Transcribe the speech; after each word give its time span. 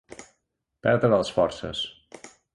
Perdre 0.87 1.11
les 1.13 1.31
forces. 1.37 1.85